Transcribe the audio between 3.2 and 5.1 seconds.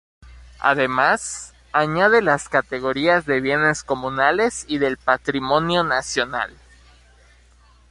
de bienes comunales y del